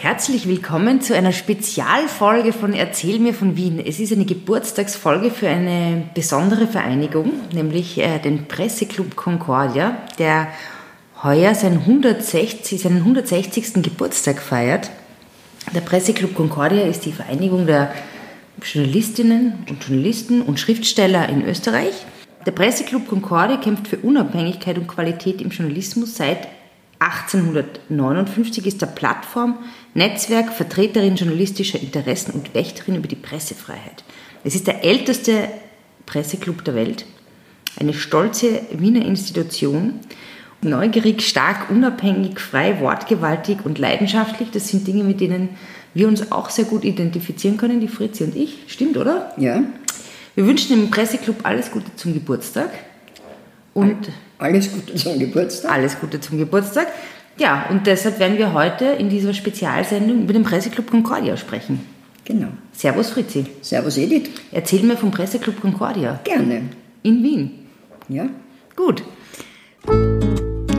[0.00, 3.82] Herzlich willkommen zu einer Spezialfolge von Erzähl mir von Wien.
[3.84, 10.46] Es ist eine Geburtstagsfolge für eine besondere Vereinigung, nämlich äh, den Presseclub Concordia, der
[11.24, 13.82] heuer seinen 160, seinen 160.
[13.82, 14.88] Geburtstag feiert.
[15.74, 17.92] Der Presseclub Concordia ist die Vereinigung der
[18.62, 22.06] Journalistinnen und Journalisten und Schriftsteller in Österreich.
[22.46, 26.46] Der Presseclub Concordia kämpft für Unabhängigkeit und Qualität im Journalismus seit
[27.00, 29.58] 1859 ist der Plattform,
[29.94, 34.04] Netzwerk, Vertreterin journalistischer Interessen und Wächterin über die Pressefreiheit.
[34.44, 35.48] Es ist der älteste
[36.06, 37.06] Presseclub der Welt,
[37.78, 40.00] eine stolze Wiener Institution,
[40.62, 44.50] neugierig, stark, unabhängig, frei, wortgewaltig und leidenschaftlich.
[44.50, 45.50] Das sind Dinge, mit denen
[45.94, 48.64] wir uns auch sehr gut identifizieren können, die Fritzi und ich.
[48.66, 49.32] Stimmt, oder?
[49.36, 49.62] Ja.
[50.34, 52.70] Wir wünschen dem Presseclub alles Gute zum Geburtstag.
[53.80, 55.72] Und alles Gute zum Geburtstag.
[55.72, 56.88] Alles Gute zum Geburtstag.
[57.38, 61.80] Ja, und deshalb werden wir heute in dieser Spezialsendung über den Presseclub Concordia sprechen.
[62.24, 62.48] Genau.
[62.72, 63.46] Servus Fritzi.
[63.62, 64.28] Servus Edith.
[64.52, 66.20] Erzähl mir vom Presseclub Concordia.
[66.24, 66.62] Gerne.
[67.02, 67.50] In Wien.
[68.08, 68.28] Ja.
[68.76, 69.02] Gut.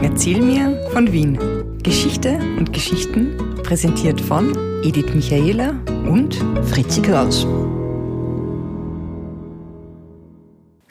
[0.02, 1.38] Erzähl mir von Wien.
[1.82, 4.52] Geschichte und Geschichten präsentiert von
[4.84, 5.74] Edith Michaela
[6.06, 6.36] und
[6.70, 7.46] Fritzi Kraus.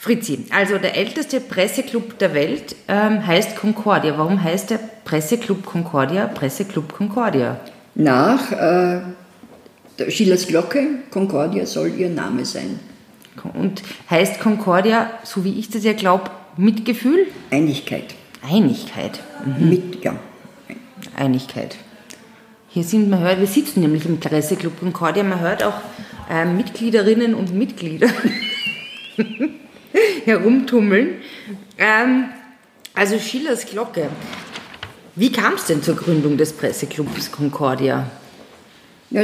[0.01, 4.17] Fritzi, also der älteste Presseclub der Welt ähm, heißt Concordia.
[4.17, 7.59] Warum heißt der Presseclub Concordia Presseclub Concordia?
[7.95, 9.01] Nach äh,
[9.99, 12.79] der Schillers Glocke, Concordia soll ihr Name sein.
[13.53, 17.27] Und heißt Concordia, so wie ich das ja glaube, Mitgefühl?
[17.51, 18.15] Einigkeit.
[18.41, 19.19] Einigkeit.
[19.45, 19.69] Mhm.
[19.69, 20.15] Mit, ja.
[21.17, 21.75] Einigkeit.
[22.69, 25.81] Hier sind, man hört, wir sitzen nämlich im Presseclub Concordia, man hört auch
[26.31, 28.07] äh, Mitgliederinnen und Mitglieder.
[30.25, 31.15] herumtummeln.
[31.77, 32.25] Ähm,
[32.93, 34.09] also Schillers Glocke.
[35.15, 38.09] Wie kam es denn zur Gründung des Presseclubs Concordia?
[39.11, 39.23] Ja,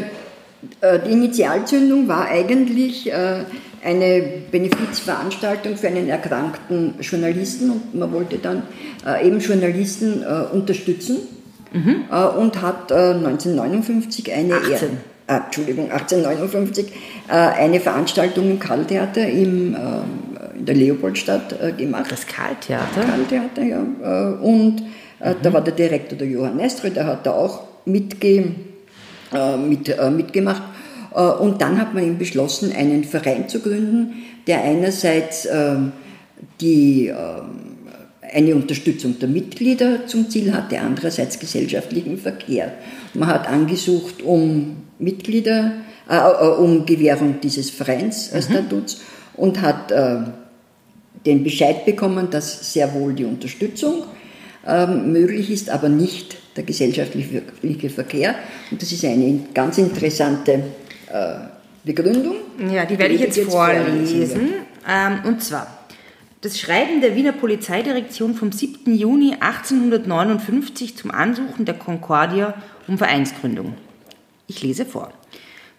[0.82, 3.46] äh, die Initialzündung war eigentlich äh,
[3.84, 8.64] eine Benefizveranstaltung für einen erkrankten Journalisten und man wollte dann
[9.06, 11.18] äh, eben Journalisten unterstützen
[11.72, 12.06] mhm.
[12.10, 14.90] und hat 1959 eine 18.
[15.28, 16.92] Er äh, Entschuldigung, 1859
[17.28, 20.04] eine Veranstaltung im Karltheater im ähm,
[20.58, 22.12] in der Leopoldstadt äh, gemacht.
[22.12, 23.02] Das Karltheater?
[23.02, 23.84] Karltheater, ja.
[24.02, 24.82] Äh, und
[25.20, 25.36] äh, mhm.
[25.42, 28.52] da war der Direktor der Johann Nestre, der hat da auch mitge,
[29.34, 30.64] äh, mit, äh, mitgemacht.
[31.14, 35.92] Äh, und dann hat man eben beschlossen, einen Verein zu gründen, der einerseits ähm,
[36.62, 37.78] die, ähm,
[38.34, 42.74] eine Unterstützung der Mitglieder zum Ziel hatte, andererseits gesellschaftlichen Verkehr.
[43.14, 45.74] Man hat angesucht um Mitglieder,
[46.60, 49.44] um Gewährung dieses Vereinsstatuts mhm.
[49.44, 49.92] und hat
[51.26, 54.04] den Bescheid bekommen, dass sehr wohl die Unterstützung
[54.66, 58.36] ähm, möglich ist, aber nicht der gesellschaftliche Verkehr.
[58.72, 60.64] Und das ist eine ganz interessante
[61.12, 61.36] äh,
[61.84, 62.36] Begründung.
[62.72, 64.54] Ja, die werde ich jetzt, jetzt vorlesen.
[64.88, 65.86] Ähm, und zwar
[66.42, 68.96] das Schreiben der Wiener Polizeidirektion vom 7.
[68.96, 72.54] Juni 1859 zum Ansuchen der Concordia
[72.88, 73.74] um Vereinsgründung.
[74.48, 75.12] Ich lese vor.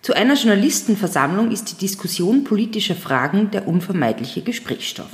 [0.02, 5.10] Zu einer Journalistenversammlung ist die Diskussion politischer Fragen der unvermeidliche Gesprächsstoff.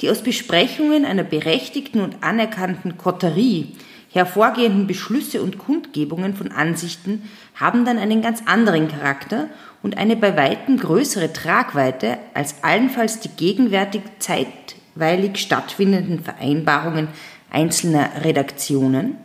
[0.00, 3.74] Die aus Besprechungen einer berechtigten und anerkannten Koterie
[4.12, 7.22] hervorgehenden Beschlüsse und Kundgebungen von Ansichten
[7.54, 9.48] haben dann einen ganz anderen Charakter
[9.82, 17.08] und eine bei weitem größere Tragweite als allenfalls die gegenwärtig zeitweilig stattfindenden Vereinbarungen
[17.50, 19.16] einzelner Redaktionen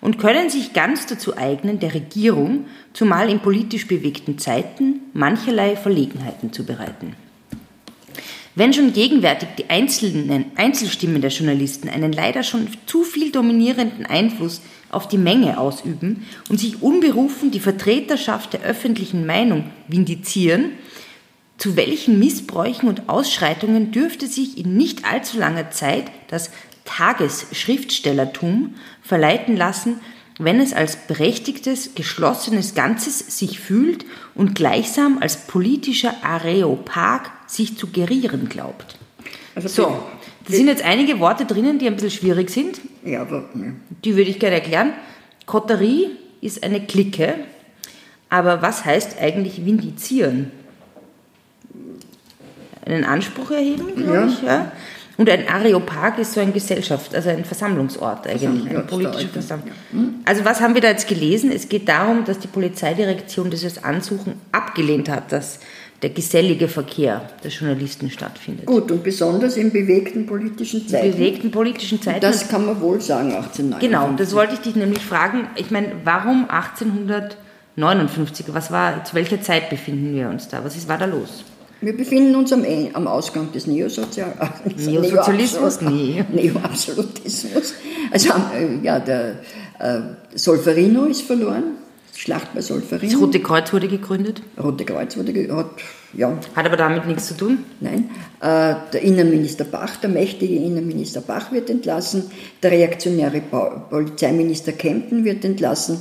[0.00, 6.52] und können sich ganz dazu eignen, der Regierung, zumal in politisch bewegten Zeiten, mancherlei Verlegenheiten
[6.52, 7.14] zu bereiten.
[8.56, 14.60] Wenn schon gegenwärtig die einzelnen Einzelstimmen der Journalisten einen leider schon zu viel dominierenden Einfluss
[14.90, 20.72] auf die Menge ausüben und sich unberufen die Vertreterschaft der öffentlichen Meinung vindizieren,
[21.58, 26.50] zu welchen Missbräuchen und Ausschreitungen dürfte sich in nicht allzu langer Zeit das
[26.84, 30.00] Tagesschriftstellertum verleiten lassen,
[30.38, 37.88] wenn es als berechtigtes, geschlossenes Ganzes sich fühlt und gleichsam als politischer Areopag sich zu
[37.88, 38.96] gerieren glaubt.
[39.54, 40.02] Also so,
[40.46, 42.80] da sind jetzt einige Worte drinnen, die ein bisschen schwierig sind.
[43.04, 43.48] Ja, aber.
[43.54, 43.72] Ja.
[44.04, 44.92] Die würde ich gerne erklären.
[45.46, 46.10] Koterie
[46.40, 47.34] ist eine Clique,
[48.28, 50.52] aber was heißt eigentlich vindizieren?
[52.86, 54.26] Einen Anspruch erheben, glaube ja.
[54.26, 54.42] ich.
[54.42, 54.72] Ja?
[55.20, 59.72] Und ein Areopag ist so ein Gesellschaft, also ein Versammlungsort eigentlich, eine politische Versammlung.
[59.90, 60.14] Hm?
[60.24, 61.52] Also was haben wir da jetzt gelesen?
[61.52, 65.60] Es geht darum, dass die Polizeidirektion dieses Ansuchen abgelehnt hat, dass
[66.02, 68.66] der gesellige Verkehr der Journalisten stattfindet.
[68.66, 71.06] Gut, und besonders in bewegten politischen Zeiten.
[71.06, 72.20] In bewegten politischen Zeiten.
[72.20, 73.88] Das kann man wohl sagen, 1859.
[73.88, 75.48] Genau, das wollte ich dich nämlich fragen.
[75.56, 77.38] Ich meine, warum 1859?
[77.76, 78.46] 59.
[78.52, 80.64] Was war, zu welcher Zeit befinden wir uns da?
[80.64, 81.44] Was ist, war da los?
[81.80, 84.34] Wir befinden uns am, am Ausgang des Neosozial
[84.76, 87.74] Neosozialismus, Neo Neoabsolutismus.
[88.10, 89.38] Also äh, ja, der
[89.78, 90.00] äh,
[90.34, 91.76] Solferino ist verloren,
[92.20, 93.12] Schlacht bei Solferino.
[93.12, 94.42] Das Rote Kreuz wurde gegründet?
[94.62, 95.70] Rote Kreuz wurde hat,
[96.12, 96.36] ja.
[96.54, 97.60] Hat aber damit nichts zu tun?
[97.80, 98.10] Nein.
[98.42, 102.30] Äh, der Innenminister Bach, der mächtige Innenminister Bach wird entlassen,
[102.62, 105.98] der reaktionäre Polizeiminister Kempten wird entlassen.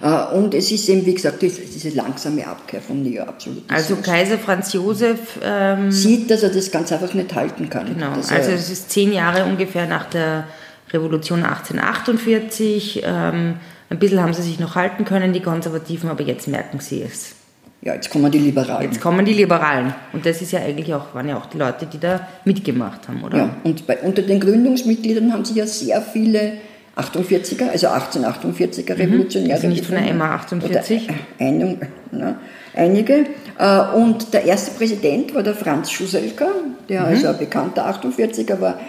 [0.00, 3.70] Äh, und es ist eben, wie gesagt, diese langsame Abkehr vom Neoabsolutismus.
[3.70, 7.86] Also Kaiser Franz Josef ähm, sieht, dass er das ganz einfach nicht halten kann.
[7.86, 10.48] Genau, also es ist zehn Jahre ungefähr nach der
[10.90, 13.02] Revolution 1848.
[13.04, 13.56] Ähm,
[13.90, 17.34] ein bisschen haben sie sich noch halten können, die Konservativen, aber jetzt merken sie es.
[17.82, 18.90] Ja, jetzt kommen die Liberalen.
[18.90, 19.94] Jetzt kommen die Liberalen.
[20.12, 23.22] Und das ist ja eigentlich auch, waren ja auch die Leute, die da mitgemacht haben,
[23.22, 23.38] oder?
[23.38, 26.54] Ja, und bei, unter den Gründungsmitgliedern haben sich ja sehr viele
[26.96, 29.00] 48er, also 1848er mhm.
[29.00, 29.54] Revolutionäre.
[29.54, 31.08] Also nicht von der MA 48?
[31.38, 31.78] Ein,
[32.10, 32.40] na,
[32.74, 33.26] einige.
[33.58, 36.48] Äh, und der erste Präsident war der Franz Schuselka,
[36.88, 37.06] der mhm.
[37.06, 38.80] also ein bekannter 48er war.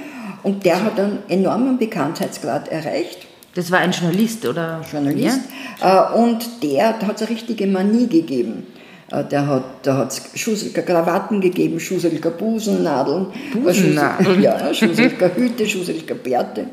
[0.42, 3.27] Und der hat einen enormen Bekanntheitsgrad erreicht.
[3.58, 4.82] Das war ein Journalist, oder?
[4.92, 5.40] Journalist.
[5.82, 6.12] Ja?
[6.14, 8.68] Äh, und der hat es eine richtige Manie gegeben.
[9.10, 14.44] Äh, der hat da hat's Schuselker Krawatten gegeben, Schuselker Busennadeln, Busennadeln.
[14.44, 16.68] ja, Schuselker Hüte, Schuselker Bärte.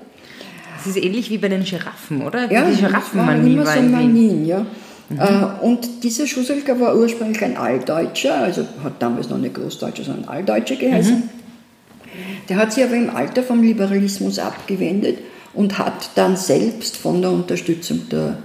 [0.76, 2.52] Das ist ähnlich wie bei den Giraffen, oder?
[2.52, 4.66] Ja, die Giraffenmanie immer so Manien, ja.
[5.08, 5.18] Mhm.
[5.18, 10.28] Äh, und dieser Schuselker war ursprünglich ein Alldeutscher, also hat damals noch nicht Großdeutscher, sondern
[10.28, 11.16] Alldeutscher geheißen.
[11.16, 11.30] Mhm.
[12.50, 15.16] Der hat sich aber im Alter vom Liberalismus abgewendet
[15.54, 18.38] und hat dann selbst von der Unterstützung der,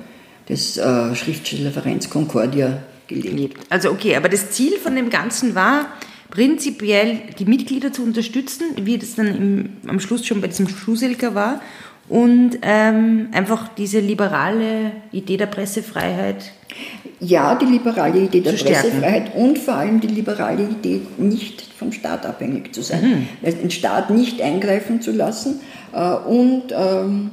[0.48, 3.58] des äh, Schriftstellervereins Concordia gelebt.
[3.70, 5.88] Also okay, aber das Ziel von dem Ganzen war,
[6.30, 11.34] prinzipiell die Mitglieder zu unterstützen, wie das dann im, am Schluss schon bei diesem Schuselker
[11.34, 11.62] war
[12.08, 16.52] und ähm, einfach diese liberale Idee der Pressefreiheit.
[17.20, 22.26] Ja, die liberale Idee der Pressefreiheit und vor allem die liberale Idee, nicht vom Staat
[22.26, 23.52] abhängig zu sein, mhm.
[23.62, 25.62] den Staat nicht eingreifen zu lassen
[25.94, 27.32] äh, und ähm,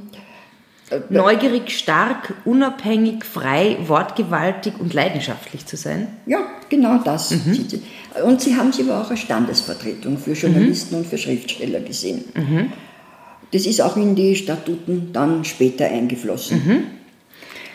[0.91, 6.07] äh, neugierig, stark, unabhängig, frei, wortgewaltig und leidenschaftlich zu sein.
[6.27, 6.39] Ja,
[6.69, 7.33] genau das.
[7.33, 7.83] Mhm.
[8.25, 11.03] Und sie haben sie aber auch als Standesvertretung für Journalisten mhm.
[11.03, 12.25] und für Schriftsteller gesehen.
[12.35, 12.73] Mhm.
[13.53, 16.63] Das ist auch in die Statuten dann später eingeflossen.
[16.65, 16.83] Mhm.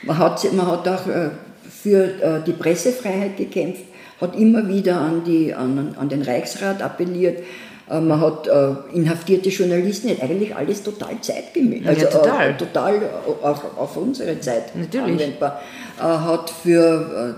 [0.04, 1.30] Man, hat, man hat auch äh,
[1.70, 3.84] für die Pressefreiheit gekämpft,
[4.22, 7.44] hat immer wieder an, die, an, an den Reichsrat appelliert.
[7.90, 8.48] Äh, man hat
[8.94, 13.02] inhaftierte Journalisten, eigentlich alles total zeitgemäß, also ja, total, total
[13.42, 15.14] auch auf unsere Zeit Natürlich.
[15.14, 15.62] anwendbar.
[16.00, 17.36] Hat für,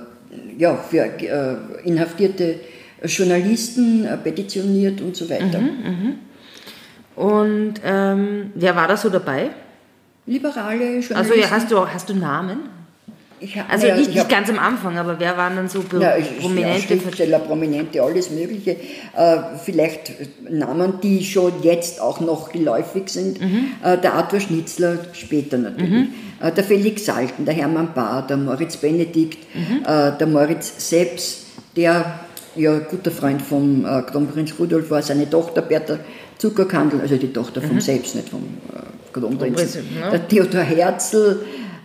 [0.58, 1.10] ja, für
[1.84, 2.60] inhaftierte
[3.04, 5.60] Journalisten petitioniert und so weiter.
[5.60, 6.14] Mhm, mh.
[7.16, 9.52] Und ähm, wer war da so dabei?
[10.26, 11.16] Liberale Journalisten.
[11.16, 12.73] Also ja, hast du, hast du Namen?
[13.56, 16.94] Hab, also ja, nicht, nicht ganz am Anfang, aber wer waren dann so ja, Prominente?
[16.94, 18.72] Ja, Schriftsteller, Prominente, alles Mögliche.
[18.72, 20.14] Äh, vielleicht
[20.50, 23.42] Namen, die schon jetzt auch noch geläufig sind.
[23.42, 23.66] Mhm.
[23.84, 25.90] Äh, der Arthur Schnitzler, später natürlich.
[25.90, 26.14] Mhm.
[26.42, 29.84] Äh, der Felix Salten, der Hermann Bahr, der Moritz Benedikt, mhm.
[29.84, 31.46] Äh, der Moritz Seps,
[31.76, 32.20] der
[32.56, 36.00] ja guter Freund vom äh, Kronprinz Rudolf war, seine Tochter Bertha
[36.38, 37.82] Zuckerkandel, also die Tochter vom mhm.
[37.82, 39.86] Selbst, nicht vom äh, Kronprinzen.
[40.00, 40.12] Ja.
[40.12, 41.40] Der Theodor Herzl,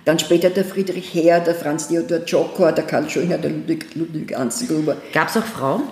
[0.08, 4.34] dann später der Friedrich Heer, der Franz Theodor Jokor, der Karl Schönherr, der Ludwig, Ludwig
[4.34, 4.96] Anzengruber.
[5.12, 5.82] Gab es auch Frauen?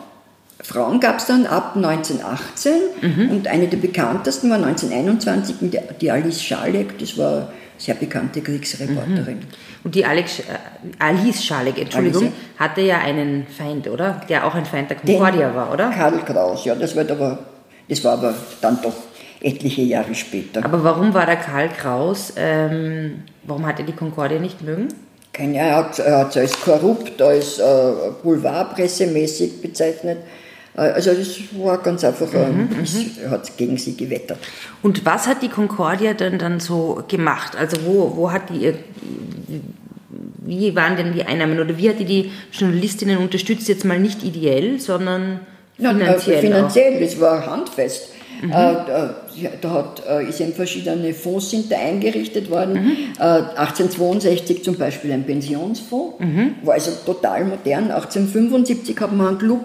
[0.62, 3.30] Frauen gab es dann ab 1918 mhm.
[3.30, 5.56] und eine der bekanntesten war 1921
[6.00, 9.36] die Alice Schalek, das war eine sehr bekannte Kriegsreporterin.
[9.36, 9.84] Mhm.
[9.84, 10.44] Und die Alex, äh,
[10.98, 14.22] Alice Schalek, Entschuldigung, Alice, hatte ja einen Feind, oder?
[14.30, 15.90] Der auch ein Feind der Concordia war, oder?
[15.90, 17.38] Karl Kraus, ja, das war aber
[17.88, 18.94] das war aber dann doch
[19.40, 20.64] etliche Jahre später.
[20.64, 24.88] Aber warum war der Karl Kraus, ähm, warum hat er die Concordia nicht mögen?
[25.32, 30.18] Keine, er hat es als korrupt, als äh, Boulevardpressemäßig bezeichnet.
[30.76, 32.70] Äh, also das war ganz einfach, äh, mhm,
[33.22, 34.38] er hat gegen sie gewettert.
[34.82, 37.56] Und was hat die Concordia dann, dann so gemacht?
[37.56, 38.72] Also wo, wo hat die,
[40.38, 43.68] wie waren denn die Einnahmen oder wie hat die die Journalistinnen unterstützt?
[43.68, 45.40] Jetzt mal nicht ideell, sondern
[45.76, 48.08] Finanziell, ja, finanziell das war handfest.
[48.42, 48.52] Mhm.
[48.52, 52.72] Äh, da, hat, äh, ist eben verschiedene Fonds sind da eingerichtet worden.
[52.72, 52.96] Mhm.
[53.18, 56.54] Äh, 1862 zum Beispiel ein Pensionsfonds, mhm.
[56.62, 57.90] war also total modern.
[57.90, 59.60] 1875 hat man einen Club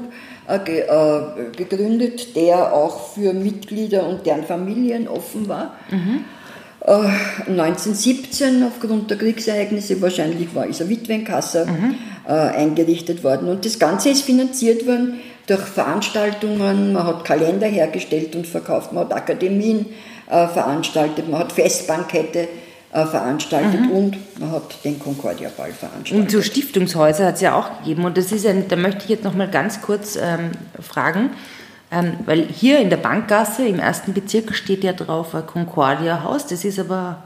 [0.48, 5.75] äh, ge, äh, gegründet, der auch für Mitglieder und deren Familien offen war.
[6.82, 11.96] 1917 äh, aufgrund der Kriegsereignisse wahrscheinlich war ist eine Witwenkasse mhm.
[12.25, 15.20] eingerichtet worden und das Ganze ist finanziert worden
[15.51, 19.86] durch Veranstaltungen, man hat Kalender hergestellt und verkauft, man hat Akademien
[20.27, 22.48] äh, veranstaltet, man hat Festbankette
[22.93, 23.91] äh, veranstaltet mhm.
[23.91, 26.13] und man hat den Concordia-Ball veranstaltet.
[26.13, 28.05] Und so Stiftungshäuser hat es ja auch gegeben.
[28.05, 31.31] Und das ist ein, da möchte ich jetzt noch mal ganz kurz ähm, fragen,
[31.91, 36.48] ähm, weil hier in der Bankgasse im ersten Bezirk steht ja drauf ein Concordia-Haus.
[36.48, 37.24] Das ist aber.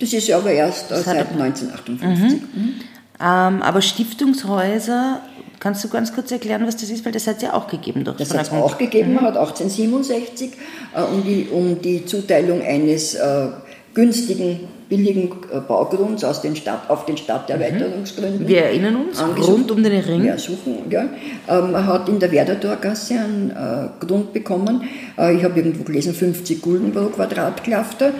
[0.00, 2.00] Das ist aber erst äh, seit 1958.
[2.00, 2.62] Mhm.
[2.62, 2.74] Mhm.
[3.20, 5.20] Ähm, aber Stiftungshäuser
[5.60, 7.04] Kannst du ganz kurz erklären, was das ist?
[7.04, 8.04] Weil das hat es ja auch gegeben.
[8.04, 9.14] Durch das hat es auch gegeben.
[9.14, 10.52] Man hat 1867
[10.94, 13.48] äh, um, die, um die Zuteilung eines äh,
[13.94, 18.48] günstigen, billigen äh, Baugrunds aus den Stadt, auf den Stadterweiterungsgründen.
[18.48, 20.24] Wir erinnern uns, rund um den Ring.
[20.24, 21.08] Ja, suchen, ja.
[21.48, 24.82] Ähm, man hat in der Werdertorgasse einen äh, Grund bekommen.
[25.18, 28.12] Äh, ich habe irgendwo gelesen, 50 Gulden pro Quadratklafter.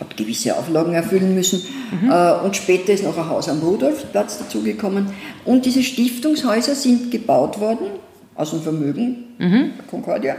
[0.00, 1.62] Hat gewisse Auflagen erfüllen müssen.
[2.02, 2.10] Mhm.
[2.10, 5.06] Äh, und später ist noch ein Haus am Rudolfplatz dazugekommen.
[5.44, 7.86] Und diese Stiftungshäuser sind gebaut worden
[8.34, 9.70] aus dem Vermögen mhm.
[9.88, 10.36] Concordia.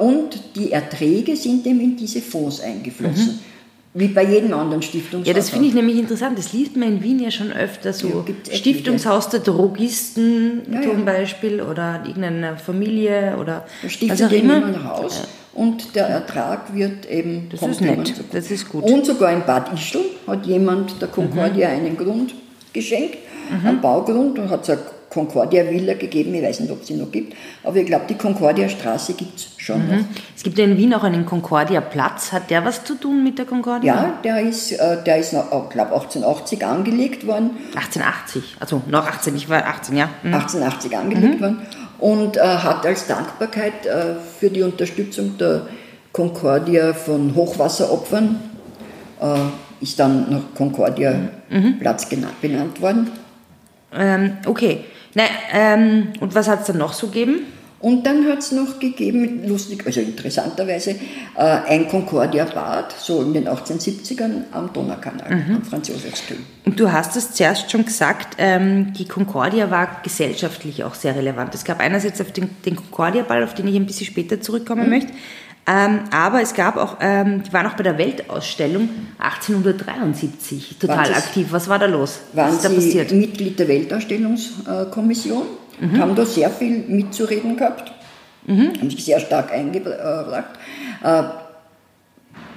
[0.00, 3.26] Und die Erträge sind eben in diese Fonds eingeflossen.
[3.26, 3.51] Mhm.
[3.94, 5.28] Wie bei jedem anderen Stiftungshaus.
[5.28, 6.38] Ja, das finde ich nämlich interessant.
[6.38, 8.24] Das liest man in Wien ja schon öfter so.
[8.26, 14.84] Ja, Stiftungshaus der Drogisten ja, zum Beispiel oder irgendeiner Familie oder Stiftet also immer ein
[14.88, 17.48] Haus und der Ertrag wird eben.
[17.50, 18.84] Das ist nett, das ist gut.
[18.84, 21.74] Und sogar in Bad Ischl hat jemand der Concordia mhm.
[21.74, 22.34] einen Grund
[22.72, 23.18] geschenkt,
[23.50, 23.68] mhm.
[23.68, 26.34] einen Baugrund und hat gesagt, Concordia Villa gegeben.
[26.34, 29.36] Ich weiß nicht, ob es sie noch gibt, aber ich glaube, die Concordia Straße gibt
[29.36, 30.06] es schon mhm.
[30.34, 32.32] Es gibt ja in Wien auch einen Concordia Platz.
[32.32, 33.94] Hat der was zu tun mit der Concordia?
[33.94, 37.50] Ja, der ist, äh, der ist, noch, äh, glaube 1880 angelegt worden.
[37.74, 40.08] 1880, also noch 18, ich war 18, ja.
[40.22, 40.34] Mhm.
[40.34, 41.40] 1880 angelegt mhm.
[41.40, 41.58] worden
[41.98, 45.66] und äh, hat als Dankbarkeit äh, für die Unterstützung der
[46.12, 48.40] Concordia von Hochwasseropfern
[49.20, 51.14] äh, ist dann noch Concordia
[51.48, 51.78] mhm.
[51.78, 53.10] Platz benannt worden.
[53.94, 54.84] Ähm, okay.
[55.14, 57.46] Na, ähm, und was hat es dann noch so gegeben?
[57.82, 60.92] Und dann hat es noch gegeben, lustig, also interessanterweise,
[61.36, 65.56] äh, ein Concordia-Bad, so in den 1870ern am Donaukanal, mhm.
[65.56, 66.36] am Franz Josefskühl.
[66.64, 71.56] Und du hast es zuerst schon gesagt, ähm, die Concordia war gesellschaftlich auch sehr relevant.
[71.56, 74.90] Es gab einerseits auf den, den Concordia-Ball, auf den ich ein bisschen später zurückkommen mhm.
[74.90, 75.12] möchte,
[75.66, 78.88] ähm, aber es gab auch, ähm, die waren auch bei der Weltausstellung
[79.18, 81.48] 1873 total das, aktiv.
[81.50, 82.20] Was war da los?
[82.32, 83.12] Waren Was ist da Sie passiert?
[83.12, 85.42] Mitglied der Weltausstellungskommission
[85.80, 85.98] mhm.
[85.98, 87.92] haben da sehr viel mitzureden gehabt,
[88.46, 88.72] mhm.
[88.80, 90.58] haben sich sehr stark eingebracht.
[91.02, 91.22] Äh,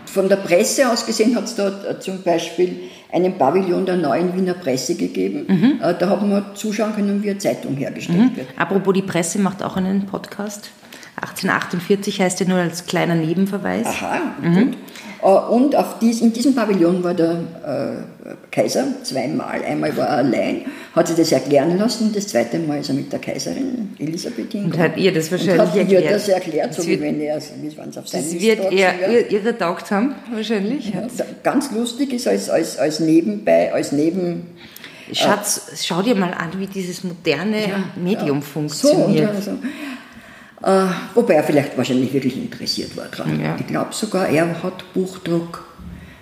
[0.05, 4.35] von der Presse aus gesehen hat es dort äh, zum Beispiel einen Pavillon der neuen
[4.35, 5.45] Wiener Presse gegeben.
[5.47, 5.79] Mhm.
[5.81, 8.35] Äh, da haben wir zuschauen können, wie eine Zeitung hergestellt mhm.
[8.35, 8.47] wird.
[8.57, 10.71] Apropos, die Presse macht auch einen Podcast.
[11.15, 13.87] 1848 heißt ja nur als kleiner Nebenverweis.
[13.87, 14.55] Aha, mhm.
[14.55, 14.77] gut.
[15.25, 19.63] Äh, und dies, in diesem Pavillon war der äh, Kaiser zweimal.
[19.63, 23.11] Einmal war er allein, hat sich das erklären lassen, das zweite Mal ist er mit
[23.11, 24.73] der Kaiserin Elisabeth hingekommen.
[24.73, 26.03] Und hat ihr das wahrscheinlich und hat erklärt?
[26.03, 27.51] ihr das erklärt, so wie wenn er, es
[27.97, 30.93] auf Das wird er ihre taugt haben, wahrscheinlich.
[30.93, 31.07] Ja,
[31.43, 34.47] ganz lustig ist als, als, als nebenbei, als neben...
[35.11, 38.43] Schatz, äh, schau dir mal an, wie dieses moderne ja, Medium ja.
[38.43, 39.43] funktioniert.
[39.43, 39.53] So, äh,
[41.13, 43.39] wobei er vielleicht wahrscheinlich wirklich interessiert war daran.
[43.39, 43.55] Ja.
[43.59, 45.63] Ich glaube sogar, er hat Buchdruck.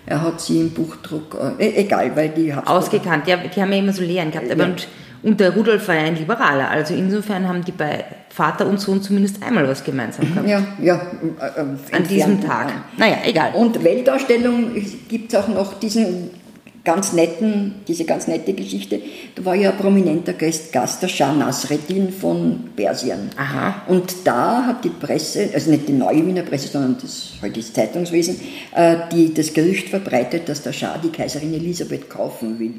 [0.06, 3.78] Er hat sie im Buchdruck, äh, e-, egal, weil die Ausgekannt, ja, die haben ja
[3.78, 4.50] immer so Lehren gehabt.
[4.50, 4.68] Aber ja.
[4.68, 4.86] und,
[5.22, 9.00] und der Rudolf war ja ein Liberaler, also insofern haben die bei Vater und Sohn
[9.00, 10.46] zumindest einmal was gemeinsam gehabt.
[10.46, 11.00] Ja, ja.
[11.40, 12.70] Äh, äh An diesem Tag.
[12.98, 13.54] Naja, egal.
[13.54, 14.72] Und Weltausstellung
[15.08, 16.28] gibt es auch noch diesen
[16.84, 19.00] ganz netten, diese ganz nette Geschichte,
[19.34, 23.30] da war ja ein prominenter Gast, Gast der Shah Nasreddin von Persien.
[23.36, 23.82] Aha.
[23.88, 27.72] Und da hat die Presse, also nicht die neue Wiener Presse, sondern das, halt das
[27.72, 28.38] Zeitungswesen,
[28.74, 32.74] äh, die, das Gerücht verbreitet, dass der Schah die Kaiserin Elisabeth kaufen will.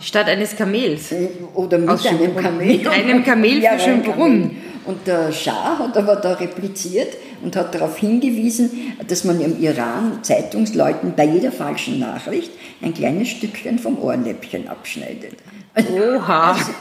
[0.00, 1.12] Statt eines Kamels.
[1.12, 2.66] Äh, oder mit Aus einem Kamel.
[2.66, 4.50] Mit einem Kamel für Schönbrunn.
[4.86, 10.22] Und der Schah hat aber da repliziert und hat darauf hingewiesen, dass man im Iran
[10.22, 12.50] Zeitungsleuten bei jeder falschen Nachricht
[12.82, 15.34] ein kleines Stückchen vom Ohrläppchen abschneidet.
[15.76, 16.52] Oha.
[16.52, 16.72] Also,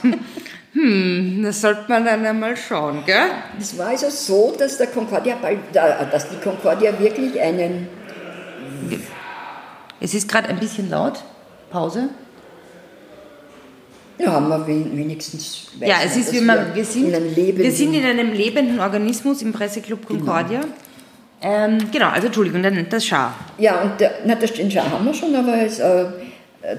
[0.74, 3.30] hm, das sollte man dann einmal schauen, gell?
[3.60, 5.36] Es war also so, dass, der Concordia,
[6.12, 7.88] dass die Concordia wirklich einen...
[10.00, 11.24] Es ist gerade ein bisschen laut.
[11.72, 12.10] Pause.
[14.20, 15.68] Ja, haben wir wenigstens.
[15.80, 19.54] Ja, es ist, wie man, wir, sind, in wir sind in einem lebenden Organismus im
[19.54, 20.20] Presseclub genau.
[20.20, 20.60] Concordia.
[20.60, 20.74] Genau.
[21.42, 23.34] Ähm, genau, also Entschuldigung, dann das Schar.
[23.58, 26.06] Ja, und der, na, das, den Schar haben wir schon, aber es, äh,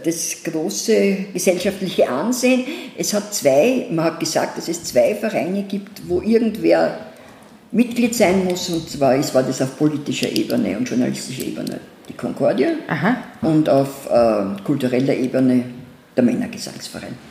[0.05, 2.65] das große gesellschaftliche Ansehen,
[2.99, 6.99] es hat zwei, man hat gesagt, dass es zwei Vereine gibt, wo irgendwer
[7.73, 12.15] Mitglied sein muss, und zwar ist, war das auf politischer Ebene und journalistischer Ebene die
[12.15, 13.17] Concordia Aha.
[13.43, 15.65] und auf äh, kultureller Ebene
[16.17, 17.30] der Männergesangsverein.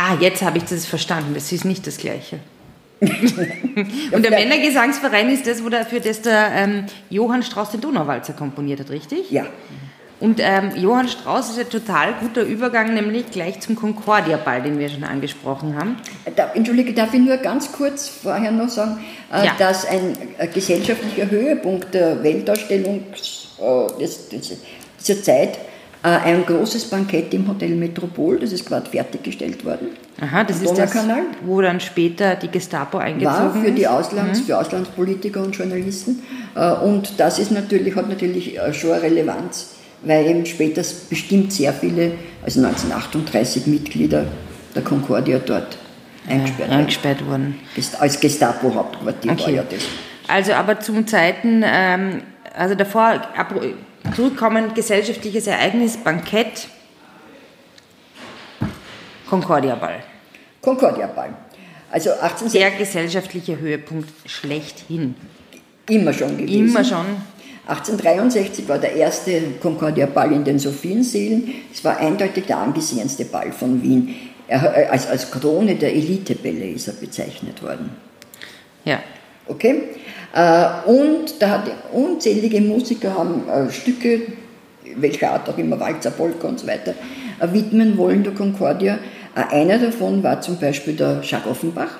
[0.00, 1.34] Ah, jetzt habe ich das verstanden.
[1.34, 2.38] Das ist nicht das Gleiche.
[3.00, 8.32] und der Männergesangsverein ist das, wo der, für das der ähm, Johann Strauss den Donauwalzer
[8.32, 9.30] komponiert hat, richtig?
[9.32, 9.46] Ja.
[10.20, 14.88] Und ähm, Johann Strauß ist ein total guter Übergang, nämlich gleich zum Concordia-Ball, den wir
[14.88, 15.96] schon angesprochen haben.
[16.36, 18.98] Da, Entschuldige, darf ich nur ganz kurz vorher noch sagen,
[19.32, 19.56] äh, ja.
[19.58, 23.04] dass ein äh, gesellschaftlicher Höhepunkt der Weltausstellung
[23.60, 24.58] äh, des, des,
[25.00, 25.58] dieser Zeit
[26.02, 29.88] ein großes Bankett im Hotel Metropol, das ist gerade fertiggestellt worden.
[30.20, 30.94] Aha, das ist das,
[31.44, 34.44] wo dann später die Gestapo eingezogen war für die Auslands, mhm.
[34.44, 36.22] für Auslandspolitiker und Journalisten.
[36.54, 41.52] Äh, und das ist natürlich, hat natürlich äh, schon eine Relevanz, weil eben später bestimmt
[41.52, 42.12] sehr viele,
[42.44, 44.26] also 1938 Mitglieder
[44.74, 45.78] der Concordia dort
[46.28, 47.58] eingesperrt, ja, eingesperrt wurden.
[47.98, 49.42] Als Gestapo-Hauptquartier okay.
[49.42, 49.82] war ja das.
[50.28, 52.22] Also aber zum Zeiten, ähm,
[52.54, 53.22] also davor,
[54.14, 56.68] zurückkommen, gesellschaftliches Ereignis, Bankett,
[59.28, 60.02] Concordia-Ball.
[60.62, 61.34] Concordia-Ball.
[61.90, 65.14] Also 18 Der gesellschaftliche Höhepunkt schlechthin.
[65.88, 66.68] Immer schon gewesen.
[66.68, 67.06] Immer schon.
[67.66, 71.54] 1863 war der erste Concordia-Ball in den Sophienseelen.
[71.72, 74.14] Es war eindeutig der angesehenste Ball von Wien.
[74.48, 77.90] Er, als, als Krone der Elitebälle ist er bezeichnet worden.
[78.84, 79.00] Ja.
[79.48, 79.82] Okay?
[80.34, 84.20] Äh, und da hat unzählige Musiker haben äh, Stücke,
[84.96, 86.94] welcher Art auch immer, Walzer, Polka und so weiter,
[87.40, 88.98] äh, widmen wollen der Concordia.
[89.34, 91.98] Einer davon war zum Beispiel der Jacques Offenbach.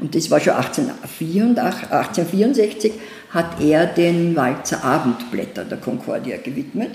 [0.00, 2.92] Und das war schon 1864, 1864
[3.30, 6.90] hat er den Walzer Abendblätter der Concordia gewidmet.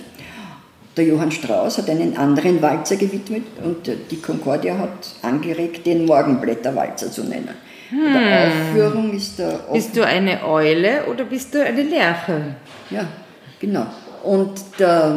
[1.00, 7.10] Der Johann Strauss hat einen anderen Walzer gewidmet und die Concordia hat angeregt, den Morgenblätterwalzer
[7.10, 7.56] zu nennen.
[7.89, 8.13] Hm.
[8.13, 9.62] Der Aufführung ist der.
[9.72, 12.56] Bist du eine Eule oder bist du eine Lerche?
[12.89, 13.08] Ja,
[13.62, 13.86] genau.
[14.24, 15.15] Und der,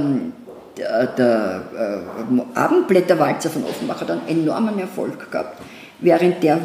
[0.79, 5.61] der, der äh, Abendblätterwalzer von Offenbach hat einen enormen Erfolg gehabt,
[5.99, 6.61] während der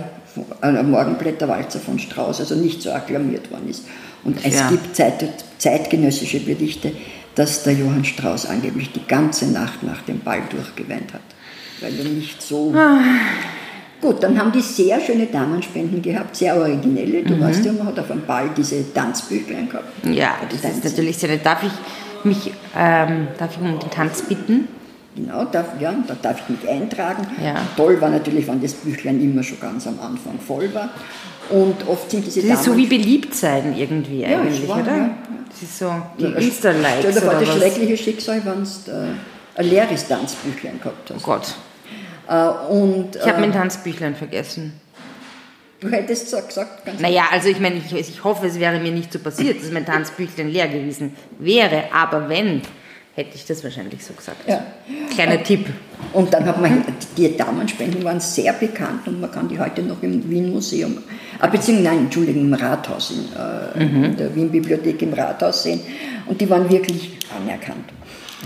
[0.61, 3.83] äh, Morgenblätterwalzer von Strauß also nicht so akklamiert worden ist.
[4.23, 4.69] Und es ja.
[4.69, 6.91] gibt Zeit, zeitgenössische Berichte,
[7.37, 11.21] dass der Johann Strauß angeblich die ganze Nacht nach dem Ball durchgeweint hat,
[11.81, 12.73] weil er nicht so.
[12.75, 12.99] Ah
[13.99, 17.23] Gut, dann haben die sehr schöne Damenspenden gehabt, sehr originelle.
[17.23, 17.41] Du mhm.
[17.41, 20.05] weißt ja, man hat auf einem Ball diese Tanzbüchlein gehabt.
[20.05, 20.77] Ja, das Tanzen.
[20.77, 21.35] ist natürlich sehr.
[21.37, 21.71] Darf ich
[22.23, 24.67] mich ähm, darf ich um den Tanz bitten?
[25.17, 27.25] Genau, darf, ja, da darf ich mich eintragen.
[27.43, 27.55] Ja.
[27.75, 30.89] Toll war natürlich, wenn das Büchlein immer schon ganz am Anfang voll war.
[31.49, 34.95] Und oft sind diese Das ist so wie beliebt sein irgendwie ja, eigentlich, war, oder?
[34.95, 35.09] Ja.
[35.49, 39.59] Das ist so die ja, Insta-Likes Stell dir vor, das schreckliche Schicksal, wenn du äh,
[39.59, 41.23] ein leeres Tanzbüchlein gehabt hast.
[41.23, 41.55] Oh Gott.
[42.29, 44.79] Äh, und, ich habe mein äh, Tanzbüchlein vergessen.
[45.79, 48.91] Du hättest so gesagt, ganz Naja, also ich meine, ich, ich hoffe, es wäre mir
[48.91, 51.85] nicht so passiert, dass mein Tanzbüchlein leer gewesen wäre.
[51.91, 52.61] Aber wenn,
[53.17, 54.47] hätte ich das wahrscheinlich so gesagt.
[54.47, 54.63] Ja.
[55.09, 55.65] Kleiner Tipp.
[56.13, 56.83] Und dann hat man,
[57.17, 60.99] die Damenspenden waren sehr bekannt und man kann die heute noch im Wien-Museum,
[61.41, 64.03] äh, beziehungsweise, nein, Entschuldigung, im Rathaus, in, äh, mhm.
[64.03, 65.81] in der Wien-Bibliothek im Rathaus sehen.
[66.27, 67.89] Und die waren wirklich anerkannt.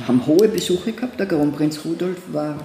[0.08, 1.20] Haben hohe Besuche gehabt.
[1.20, 2.56] Der Kronprinz Rudolf war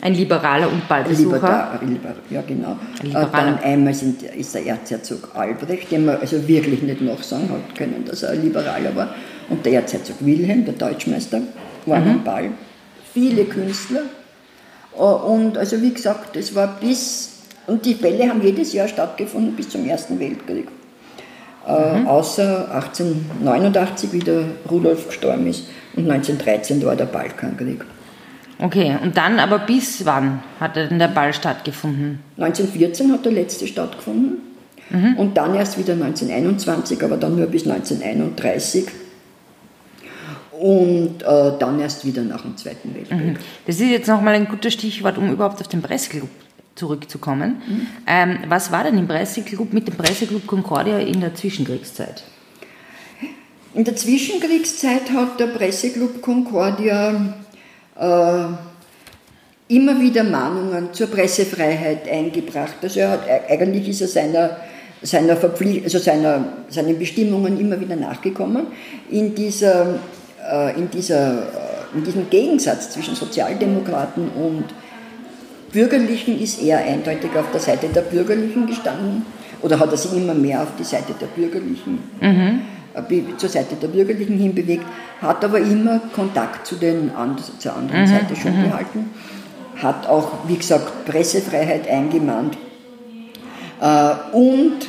[0.00, 1.78] ein Liberaler und Ballbesucher.
[1.86, 2.76] Liber, ja, genau.
[3.02, 3.30] Liberaler.
[3.30, 8.04] Dann einmal sind, ist der Erzherzog Albrecht, den man also wirklich nicht nachsagen hat können,
[8.04, 9.14] dass er ein Liberaler war.
[9.52, 11.42] Und der Erzherzog Wilhelm, der Deutschmeister,
[11.84, 12.10] war mhm.
[12.10, 12.50] am Ball.
[13.12, 14.00] Viele Künstler.
[14.96, 19.54] Äh, und also wie gesagt, es war bis, und die Fälle haben jedes Jahr stattgefunden
[19.54, 20.68] bis zum Ersten Weltkrieg.
[21.68, 22.06] Äh, mhm.
[22.08, 27.84] außer 1889, wie der Rudolf gestorben ist, und 1913 war der Balkankrieg.
[28.58, 32.20] Okay, und dann aber bis wann hat denn der Ball stattgefunden?
[32.38, 34.38] 1914 hat der letzte stattgefunden
[34.88, 35.16] mhm.
[35.18, 38.86] und dann erst wieder 1921, aber dann nur bis 1931
[40.62, 43.18] und äh, dann erst wieder nach dem Zweiten Weltkrieg.
[43.18, 43.36] Mhm.
[43.66, 46.28] Das ist jetzt nochmal ein guter Stichwort, um überhaupt auf den Presseclub
[46.76, 47.60] zurückzukommen.
[47.66, 47.86] Mhm.
[48.06, 52.22] Ähm, was war denn im Presseclub mit dem Presseclub Concordia in der Zwischenkriegszeit?
[53.74, 57.34] In der Zwischenkriegszeit hat der Presseclub Concordia
[57.98, 58.44] äh,
[59.66, 62.76] immer wieder Mahnungen zur Pressefreiheit eingebracht.
[62.82, 64.56] Also er hat, eigentlich ist er seiner,
[65.02, 68.68] seiner, Verpflicht, also seiner, seinen Bestimmungen immer wieder nachgekommen.
[69.10, 69.98] In, dieser, äh,
[70.76, 74.64] in, dieser, äh, in diesem Gegensatz zwischen Sozialdemokraten und
[75.72, 79.24] Bürgerlichen ist er eindeutig auf der Seite der Bürgerlichen gestanden
[79.62, 82.60] oder hat er sich immer mehr auf die Seite der Bürgerlichen mhm.
[82.94, 84.84] Äh, zur Seite der Bürgerlichen hinbewegt,
[85.22, 87.10] hat aber immer Kontakt zu den,
[87.58, 88.64] zur anderen mhm, Seite schon mhm.
[88.64, 89.10] behalten,
[89.76, 92.58] hat auch, wie gesagt, Pressefreiheit eingemahnt
[93.80, 94.80] äh, und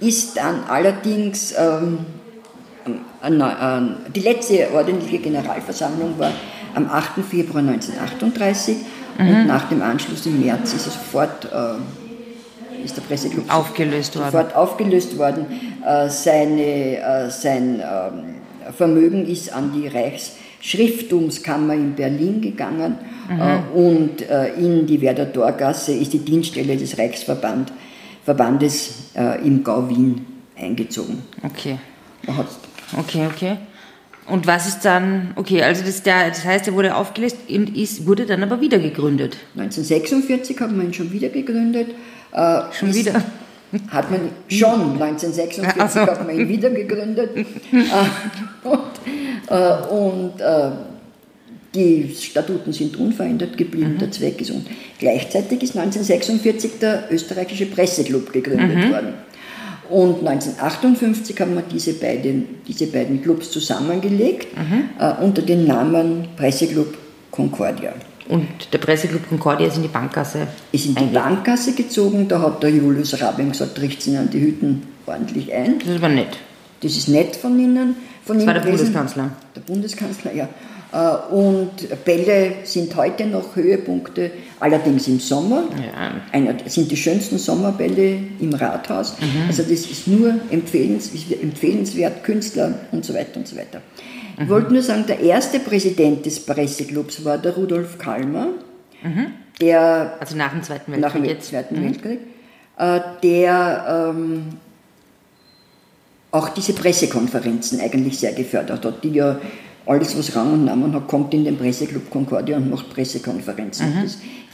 [0.00, 1.98] ist dann allerdings, ähm,
[4.14, 6.32] die letzte ordentliche Generalversammlung war
[6.74, 7.22] am 8.
[7.28, 8.76] Februar 1938
[9.18, 9.28] mhm.
[9.28, 14.34] und nach dem Anschluss im März ist er sofort äh, ist der Presseclub aufgelöst sofort
[14.34, 14.52] worden.
[14.54, 15.46] aufgelöst worden.
[15.86, 18.34] Äh, seine, äh, sein ähm,
[18.76, 22.96] Vermögen ist an die Reichs, Schrifttumskammer in Berlin gegangen
[23.28, 23.76] mhm.
[23.76, 28.92] und in die Werder Torgasse ist die Dienststelle des Reichsverbandes
[29.42, 30.24] im Gau Wien
[30.56, 31.22] eingezogen.
[31.42, 31.78] Okay.
[32.98, 33.56] Okay, okay.
[34.26, 38.06] Und was ist dann, okay, also das, der, das heißt, er wurde aufgelöst und ist,
[38.06, 39.36] wurde dann aber wieder gegründet.
[39.56, 41.88] 1946 hat man ihn schon wieder gegründet.
[42.32, 43.22] Äh, schon wieder?
[43.88, 46.00] Hat man schon, 1946 also.
[46.00, 47.30] hat man ihn wieder gegründet.
[47.72, 48.80] Äh, und,
[49.48, 50.70] äh, und äh,
[51.74, 53.98] die Statuten sind unverändert geblieben, mhm.
[53.98, 54.66] der Zweck ist und
[54.98, 58.92] gleichzeitig ist 1946 der österreichische Presseclub gegründet mhm.
[58.92, 59.14] worden.
[59.88, 64.90] Und 1958 haben wir diese beiden, diese beiden Clubs zusammengelegt mhm.
[64.98, 66.96] äh, unter dem Namen Presseclub
[67.30, 67.92] Concordia.
[68.28, 70.46] Und der Presseclub Concordia ist in die Bankgasse?
[70.70, 74.40] Ist in die Bankgasse gezogen, da hat der Julius Rabing gesagt, richtet ihn an die
[74.40, 75.78] Hütten ordentlich ein.
[75.78, 76.38] Das ist aber nett.
[76.80, 77.96] Das ist nett von Ihnen.
[78.24, 79.30] Von das war der Bundeskanzler.
[79.54, 80.48] Der Bundeskanzler, ja.
[80.92, 85.64] Äh, und Bälle sind heute noch Höhepunkte, allerdings im Sommer.
[85.76, 86.12] Ja.
[86.32, 89.16] Einer, sind die schönsten Sommerbälle im Rathaus.
[89.20, 89.48] Mhm.
[89.48, 93.80] Also das ist nur empfehlens, empfehlenswert, Künstler und so weiter und so weiter.
[94.36, 94.44] Mhm.
[94.44, 98.48] Ich wollte nur sagen, der erste Präsident des Presseclubs war der Rudolf Kalmer.
[99.02, 99.28] Mhm.
[99.60, 101.22] Der, also nach dem Zweiten Weltkrieg.
[101.22, 101.40] Nach dem.
[101.40, 101.84] Zweiten mhm.
[101.84, 102.20] Weltkrieg.
[102.78, 104.44] Äh, der ähm,
[106.30, 109.38] auch diese Pressekonferenzen eigentlich sehr gefördert hat, die ja
[109.86, 113.94] alles, was Rang und Namen hat, kommt in den Presseclub Concordia und macht Pressekonferenzen.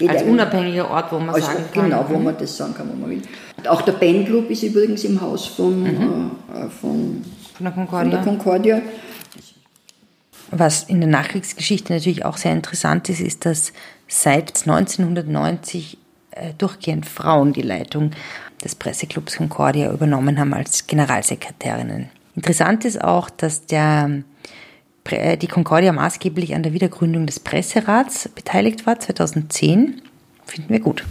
[0.00, 0.08] Mhm.
[0.08, 1.84] Als unabhängiger Ort, wo man sagen kann.
[1.84, 2.24] Genau, wo mhm.
[2.24, 3.22] man das sagen kann, wo man will.
[3.56, 6.30] Und auch der Bandclub ist übrigens im Haus von, mhm.
[6.54, 8.00] äh, von, von, der Concordia.
[8.00, 8.82] von der Concordia.
[10.50, 13.72] Was in der Nachkriegsgeschichte natürlich auch sehr interessant ist, ist, dass
[14.06, 15.98] seit 1990
[16.30, 18.12] äh, durchgehend Frauen die Leitung
[18.64, 22.08] des Presseclubs Concordia übernommen haben als Generalsekretärinnen.
[22.34, 24.22] Interessant ist auch, dass der äh,
[25.10, 30.02] die Concordia maßgeblich an der Wiedergründung des Presserats beteiligt war, 2010.
[30.46, 31.04] Finden wir gut.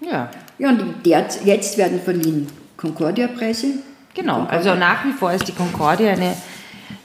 [0.00, 0.30] Ja.
[0.58, 3.66] Ja, und jetzt werden verliehen Concordia-Preise.
[4.14, 4.58] Genau, Concordia.
[4.58, 6.34] also nach wie vor ist die Concordia eine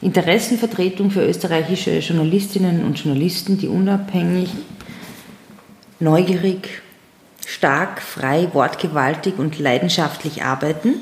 [0.01, 4.49] Interessenvertretung für österreichische Journalistinnen und Journalisten, die unabhängig,
[5.99, 6.81] neugierig,
[7.45, 10.95] stark, frei, wortgewaltig und leidenschaftlich arbeiten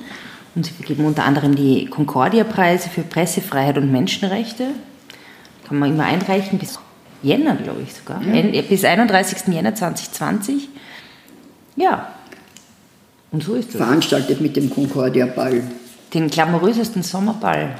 [0.55, 4.67] und sie vergeben unter anderem die Concordia-Preise für Pressefreiheit und Menschenrechte.
[5.67, 6.79] Kann man immer einreichen bis
[7.21, 8.21] Jänner, glaube ich sogar.
[8.23, 8.61] Ja.
[8.61, 9.53] Bis 31.
[9.53, 10.69] Jänner 2020.
[11.75, 12.07] Ja.
[13.31, 13.75] Und so ist es.
[13.75, 15.63] Veranstaltet mit dem Concordia-Ball.
[16.13, 17.75] Den glamourösesten Sommerball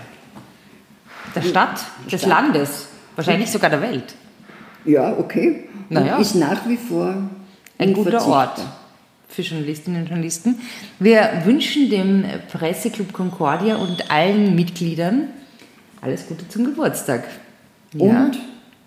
[1.35, 1.79] der Stadt,
[2.11, 2.29] des Stadt.
[2.29, 4.15] Landes, wahrscheinlich sogar der Welt.
[4.85, 5.67] Ja, okay.
[5.89, 6.17] Naja.
[6.17, 7.15] Ist nach wie vor
[7.77, 8.59] ein guter Ort
[9.29, 10.59] für Journalistinnen und Journalisten.
[10.99, 15.29] Wir wünschen dem Presseclub Concordia und allen Mitgliedern
[16.01, 17.23] alles Gute zum Geburtstag.
[17.93, 18.25] Ja.
[18.25, 18.39] Und?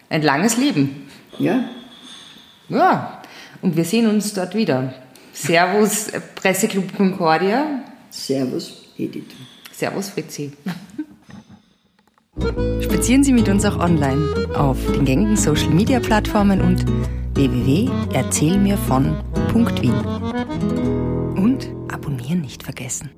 [0.08, 1.08] Ein langes Leben.
[1.38, 1.64] Ja.
[2.68, 3.22] Ja.
[3.60, 4.94] Und wir sehen uns dort wieder.
[5.32, 7.82] Servus Presseclub Concordia.
[8.10, 9.24] Servus Edith.
[9.72, 10.52] Servus Fritzi.
[12.82, 16.84] Spazieren Sie mit uns auch online auf den gängigen Social Media Plattformen und
[19.52, 21.36] www.erzählmirvon.wien.
[21.36, 23.10] Und abonnieren nicht vergessen.